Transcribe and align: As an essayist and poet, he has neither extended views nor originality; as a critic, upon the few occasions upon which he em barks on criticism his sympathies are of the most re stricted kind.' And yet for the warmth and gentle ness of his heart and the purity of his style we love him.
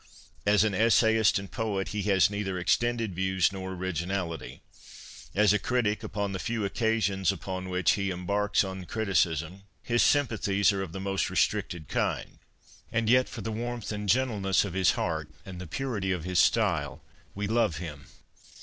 As 0.47 0.63
an 0.63 0.73
essayist 0.73 1.37
and 1.37 1.51
poet, 1.51 1.89
he 1.89 2.01
has 2.09 2.27
neither 2.31 2.57
extended 2.57 3.13
views 3.13 3.51
nor 3.51 3.73
originality; 3.73 4.63
as 5.35 5.53
a 5.53 5.59
critic, 5.59 6.01
upon 6.01 6.31
the 6.31 6.39
few 6.39 6.65
occasions 6.65 7.31
upon 7.31 7.69
which 7.69 7.91
he 7.91 8.11
em 8.11 8.25
barks 8.25 8.63
on 8.63 8.85
criticism 8.85 9.61
his 9.83 10.01
sympathies 10.01 10.73
are 10.73 10.81
of 10.81 10.91
the 10.91 10.99
most 10.99 11.29
re 11.29 11.35
stricted 11.37 11.87
kind.' 11.87 12.39
And 12.91 13.11
yet 13.11 13.29
for 13.29 13.41
the 13.41 13.51
warmth 13.51 13.91
and 13.91 14.09
gentle 14.09 14.39
ness 14.39 14.65
of 14.65 14.73
his 14.73 14.93
heart 14.93 15.29
and 15.45 15.61
the 15.61 15.67
purity 15.67 16.11
of 16.11 16.23
his 16.23 16.39
style 16.39 17.03
we 17.35 17.45
love 17.45 17.77
him. 17.77 18.07